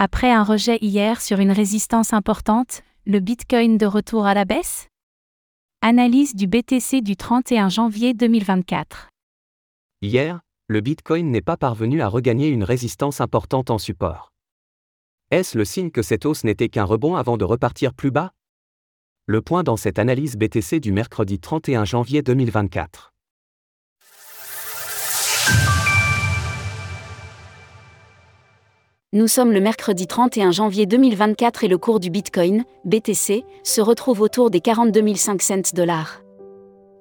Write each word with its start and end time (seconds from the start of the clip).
Après 0.00 0.30
un 0.30 0.44
rejet 0.44 0.78
hier 0.80 1.20
sur 1.20 1.40
une 1.40 1.50
résistance 1.50 2.12
importante, 2.12 2.82
le 3.04 3.18
Bitcoin 3.18 3.78
de 3.78 3.84
retour 3.84 4.26
à 4.26 4.34
la 4.34 4.44
baisse? 4.44 4.86
Analyse 5.82 6.36
du 6.36 6.46
BTC 6.46 7.00
du 7.02 7.16
31 7.16 7.68
janvier 7.68 8.14
2024. 8.14 9.08
Hier, 10.00 10.38
le 10.68 10.80
Bitcoin 10.82 11.32
n'est 11.32 11.40
pas 11.40 11.56
parvenu 11.56 12.00
à 12.00 12.06
regagner 12.06 12.46
une 12.46 12.62
résistance 12.62 13.20
importante 13.20 13.70
en 13.70 13.78
support. 13.78 14.30
Est-ce 15.32 15.58
le 15.58 15.64
signe 15.64 15.90
que 15.90 16.02
cette 16.02 16.26
hausse 16.26 16.44
n'était 16.44 16.68
qu'un 16.68 16.84
rebond 16.84 17.16
avant 17.16 17.36
de 17.36 17.44
repartir 17.44 17.92
plus 17.92 18.12
bas? 18.12 18.30
Le 19.26 19.42
point 19.42 19.64
dans 19.64 19.76
cette 19.76 19.98
analyse 19.98 20.36
BTC 20.36 20.78
du 20.78 20.92
mercredi 20.92 21.40
31 21.40 21.84
janvier 21.84 22.22
2024. 22.22 23.12
Nous 29.14 29.26
sommes 29.26 29.52
le 29.52 29.60
mercredi 29.62 30.06
31 30.06 30.50
janvier 30.50 30.84
2024 30.84 31.64
et 31.64 31.68
le 31.68 31.78
cours 31.78 31.98
du 31.98 32.10
Bitcoin, 32.10 32.64
BTC, 32.84 33.42
se 33.64 33.80
retrouve 33.80 34.20
autour 34.20 34.50
des 34.50 34.60
42 34.60 35.14
500 35.14 35.74
dollars. 35.74 36.20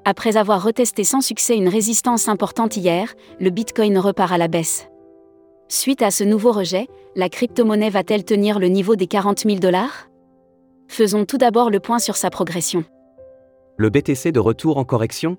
Après 0.06 0.38
avoir 0.38 0.64
retesté 0.64 1.04
sans 1.04 1.20
succès 1.20 1.58
une 1.58 1.68
résistance 1.68 2.30
importante 2.30 2.78
hier, 2.78 3.14
le 3.42 3.50
Bitcoin 3.50 3.98
repart 3.98 4.32
à 4.32 4.38
la 4.38 4.48
baisse. 4.48 4.88
Suite 5.68 6.02
à 6.02 6.10
ce 6.10 6.24
nouveau 6.24 6.54
rejet, 6.54 6.88
la 7.18 7.28
crypto-monnaie 7.28 7.90
va-t-elle 7.90 8.24
tenir 8.24 8.58
le 8.58 8.70
niveau 8.70 8.96
des 8.96 9.08
40 9.08 9.40
000 9.40 9.60
dollars? 9.60 10.08
Faisons 10.88 11.26
tout 11.26 11.38
d'abord 11.38 11.70
le 11.70 11.82
point 11.82 12.00
sur 12.00 12.16
sa 12.16 12.30
progression. 12.30 12.86
Le 13.76 13.90
BTC 13.90 14.32
de 14.32 14.40
retour 14.40 14.78
en 14.78 14.86
correction? 14.86 15.38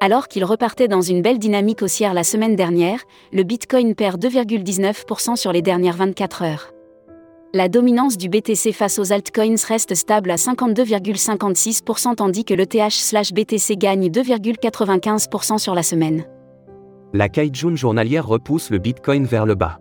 Alors 0.00 0.28
qu'il 0.28 0.44
repartait 0.44 0.88
dans 0.88 1.00
une 1.00 1.22
belle 1.22 1.38
dynamique 1.38 1.82
haussière 1.82 2.12
la 2.12 2.24
semaine 2.24 2.54
dernière, 2.54 3.00
le 3.32 3.42
Bitcoin 3.42 3.94
perd 3.94 4.22
2,19% 4.22 5.36
sur 5.36 5.52
les 5.52 5.62
dernières 5.62 5.96
24 5.96 6.42
heures. 6.42 6.70
La 7.54 7.68
dominance 7.68 8.18
du 8.18 8.28
BTC 8.28 8.72
face 8.72 8.98
aux 8.98 9.12
altcoins 9.12 9.64
reste 9.66 9.94
stable 9.94 10.30
à 10.30 10.36
52,56% 10.36 12.16
tandis 12.16 12.44
que 12.44 12.52
l'ETH/BTC 12.52 13.76
gagne 13.78 14.08
2,95% 14.08 15.56
sur 15.56 15.74
la 15.74 15.82
semaine. 15.82 16.24
La 17.14 17.30
Kaijun 17.30 17.76
journalière 17.76 18.26
repousse 18.26 18.70
le 18.70 18.78
Bitcoin 18.78 19.24
vers 19.24 19.46
le 19.46 19.54
bas. 19.54 19.78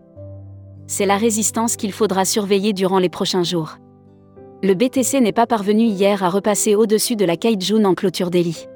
C'est 0.87 1.05
la 1.05 1.17
résistance 1.17 1.75
qu'il 1.75 1.91
faudra 1.91 2.23
surveiller 2.23 2.71
durant 2.71 2.99
les 2.99 3.09
prochains 3.09 3.43
jours. 3.43 3.77
Le 4.63 4.73
BTC 4.73 5.19
n'est 5.19 5.33
pas 5.33 5.47
parvenu 5.47 5.83
hier 5.83 6.23
à 6.23 6.29
repasser 6.29 6.75
au-dessus 6.75 7.17
de 7.17 7.25
la 7.25 7.35
Kaijun 7.35 7.83
en 7.83 7.95
clôture 7.95 8.29
daily. 8.29 8.67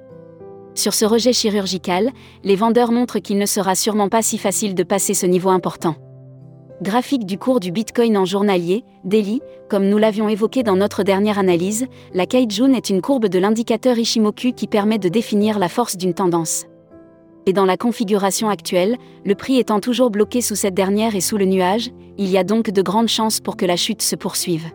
Sur 0.79 0.93
ce 0.93 1.03
rejet 1.03 1.33
chirurgical, 1.33 2.11
les 2.45 2.55
vendeurs 2.55 2.93
montrent 2.93 3.19
qu'il 3.19 3.37
ne 3.37 3.45
sera 3.45 3.75
sûrement 3.75 4.07
pas 4.07 4.21
si 4.21 4.37
facile 4.37 4.75
de 4.75 4.83
passer 4.83 5.13
ce 5.13 5.25
niveau 5.25 5.49
important. 5.49 5.95
Graphique 6.81 7.25
du 7.25 7.37
cours 7.37 7.59
du 7.59 7.73
Bitcoin 7.73 8.15
en 8.15 8.23
journalier, 8.23 8.85
daily, 9.03 9.41
comme 9.69 9.89
nous 9.89 9.97
l'avions 9.97 10.29
évoqué 10.29 10.63
dans 10.63 10.77
notre 10.77 11.03
dernière 11.03 11.37
analyse, 11.37 11.85
la 12.13 12.25
Kaijun 12.25 12.71
est 12.71 12.89
une 12.89 13.01
courbe 13.01 13.25
de 13.25 13.39
l'indicateur 13.39 13.97
Ishimoku 13.97 14.53
qui 14.53 14.67
permet 14.67 14.99
de 14.99 15.09
définir 15.09 15.59
la 15.59 15.67
force 15.67 15.97
d'une 15.97 16.13
tendance. 16.13 16.63
Et 17.45 17.51
dans 17.51 17.65
la 17.65 17.75
configuration 17.75 18.47
actuelle, 18.47 18.95
le 19.25 19.35
prix 19.35 19.57
étant 19.57 19.81
toujours 19.81 20.11
bloqué 20.11 20.39
sous 20.39 20.55
cette 20.55 20.75
dernière 20.75 21.13
et 21.13 21.19
sous 21.19 21.35
le 21.35 21.43
nuage, 21.43 21.89
il 22.17 22.29
y 22.29 22.37
a 22.37 22.45
donc 22.45 22.69
de 22.69 22.81
grandes 22.81 23.09
chances 23.09 23.41
pour 23.41 23.57
que 23.57 23.65
la 23.65 23.75
chute 23.75 24.01
se 24.01 24.15
poursuive. 24.15 24.71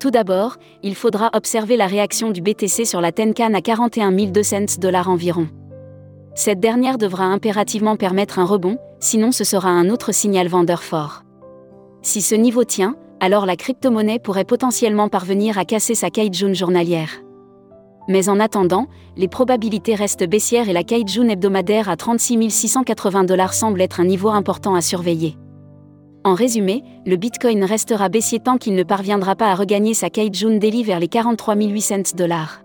Tout 0.00 0.10
d'abord, 0.10 0.56
il 0.82 0.94
faudra 0.94 1.28
observer 1.34 1.76
la 1.76 1.86
réaction 1.86 2.30
du 2.30 2.40
BTC 2.40 2.86
sur 2.86 3.02
la 3.02 3.12
Tenkan 3.12 3.52
à 3.52 3.60
41 3.60 4.10
200 4.12 4.80
dollars 4.80 5.10
environ. 5.10 5.46
Cette 6.34 6.58
dernière 6.58 6.96
devra 6.96 7.24
impérativement 7.24 7.96
permettre 7.96 8.38
un 8.38 8.46
rebond, 8.46 8.78
sinon 8.98 9.30
ce 9.30 9.44
sera 9.44 9.68
un 9.68 9.90
autre 9.90 10.12
signal 10.12 10.48
vendeur 10.48 10.82
fort. 10.82 11.22
Si 12.00 12.22
ce 12.22 12.34
niveau 12.34 12.64
tient, 12.64 12.96
alors 13.20 13.44
la 13.44 13.56
crypto-monnaie 13.56 14.18
pourrait 14.18 14.46
potentiellement 14.46 15.10
parvenir 15.10 15.58
à 15.58 15.66
casser 15.66 15.94
sa 15.94 16.08
Kaijun 16.08 16.54
journalière. 16.54 17.20
Mais 18.08 18.30
en 18.30 18.40
attendant, 18.40 18.86
les 19.18 19.28
probabilités 19.28 19.96
restent 19.96 20.26
baissières 20.26 20.70
et 20.70 20.72
la 20.72 20.82
Kaijun 20.82 21.28
hebdomadaire 21.28 21.90
à 21.90 21.96
36 21.96 22.48
680 22.48 23.24
dollars 23.24 23.52
semble 23.52 23.82
être 23.82 24.00
un 24.00 24.06
niveau 24.06 24.30
important 24.30 24.74
à 24.74 24.80
surveiller. 24.80 25.36
En 26.22 26.34
résumé, 26.34 26.84
le 27.06 27.16
Bitcoin 27.16 27.64
restera 27.64 28.10
baissier 28.10 28.40
tant 28.40 28.58
qu'il 28.58 28.74
ne 28.74 28.82
parviendra 28.82 29.36
pas 29.36 29.50
à 29.50 29.54
regagner 29.54 29.94
sa 29.94 30.10
Kaijun 30.10 30.58
Daily 30.58 30.84
vers 30.84 31.00
les 31.00 31.08
43 31.08 31.56
800 31.56 32.14
dollars. 32.14 32.62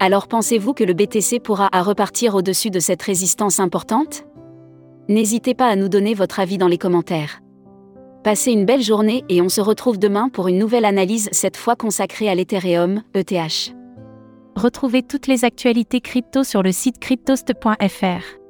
Alors 0.00 0.26
pensez-vous 0.26 0.74
que 0.74 0.82
le 0.82 0.92
BTC 0.92 1.38
pourra 1.38 1.68
repartir 1.72 2.34
au-dessus 2.34 2.70
de 2.70 2.80
cette 2.80 3.02
résistance 3.02 3.60
importante? 3.60 4.24
N'hésitez 5.08 5.54
pas 5.54 5.68
à 5.68 5.76
nous 5.76 5.88
donner 5.88 6.14
votre 6.14 6.40
avis 6.40 6.58
dans 6.58 6.66
les 6.66 6.78
commentaires. 6.78 7.40
Passez 8.24 8.50
une 8.50 8.64
belle 8.64 8.82
journée 8.82 9.22
et 9.28 9.40
on 9.40 9.48
se 9.48 9.60
retrouve 9.60 9.98
demain 9.98 10.28
pour 10.28 10.48
une 10.48 10.58
nouvelle 10.58 10.86
analyse, 10.86 11.28
cette 11.30 11.56
fois 11.56 11.76
consacrée 11.76 12.28
à 12.28 12.34
l'Ethereum, 12.34 13.02
ETH. 13.14 13.74
Retrouvez 14.56 15.02
toutes 15.02 15.26
les 15.26 15.44
actualités 15.44 16.00
crypto 16.00 16.42
sur 16.42 16.62
le 16.62 16.72
site 16.72 16.98
cryptost.fr. 16.98 18.43